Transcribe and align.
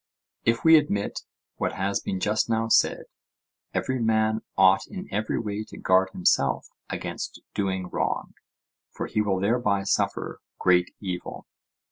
If 0.45 0.63
we 0.63 0.77
admit 0.77 1.19
what 1.57 1.73
has 1.73 1.99
been 2.01 2.19
just 2.19 2.49
now 2.49 2.69
said, 2.69 3.03
every 3.71 3.99
man 3.99 4.41
ought 4.57 4.87
in 4.87 5.07
every 5.13 5.39
way 5.39 5.63
to 5.65 5.77
guard 5.77 6.09
himself 6.09 6.67
against 6.89 7.39
doing 7.53 7.87
wrong, 7.87 8.33
for 8.89 9.05
he 9.05 9.21
will 9.21 9.39
thereby 9.39 9.83
suffer 9.83 10.41
great 10.57 10.95
evil? 11.01 11.45